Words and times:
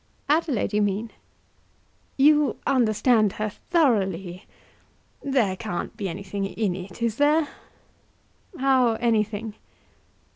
"Adelaide, 0.27 0.73
you 0.73 0.81
mean?" 0.81 1.11
"You 2.17 2.57
understand 2.65 3.33
her 3.33 3.49
thoroughly. 3.69 4.47
There 5.21 5.55
can't 5.55 5.95
be 5.95 6.09
anything 6.09 6.43
in 6.47 6.73
it; 6.75 7.03
is 7.03 7.17
there?" 7.17 7.47
"How 8.57 8.93
anything?" 8.93 9.53